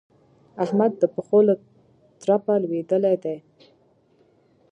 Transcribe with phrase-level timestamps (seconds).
[0.63, 1.53] احمد د پښو له
[2.21, 3.37] ترپه لوېدلی دی.